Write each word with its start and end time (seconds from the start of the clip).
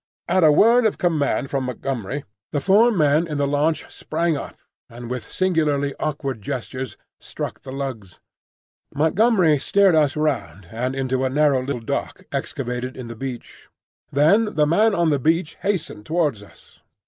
At 0.27 0.43
a 0.43 0.51
word 0.51 0.87
of 0.87 0.97
command 0.97 1.51
from 1.51 1.65
Montgomery, 1.65 2.23
the 2.51 2.59
four 2.59 2.91
men 2.91 3.27
in 3.27 3.37
the 3.37 3.45
launch 3.47 3.85
sprang 3.93 4.35
up, 4.35 4.57
and 4.89 5.11
with 5.11 5.31
singularly 5.31 5.93
awkward 5.99 6.41
gestures 6.41 6.97
struck 7.19 7.61
the 7.61 7.71
lugs. 7.71 8.19
Montgomery 8.95 9.59
steered 9.59 9.93
us 9.93 10.15
round 10.15 10.67
and 10.71 10.95
into 10.95 11.23
a 11.23 11.29
narrow 11.29 11.61
little 11.63 11.79
dock 11.83 12.23
excavated 12.31 12.97
in 12.97 13.09
the 13.09 13.15
beach. 13.15 13.69
Then 14.11 14.55
the 14.55 14.65
man 14.65 14.95
on 14.95 15.11
the 15.11 15.19
beach 15.19 15.57
hastened 15.61 16.07
towards 16.07 16.41
us. 16.41 16.81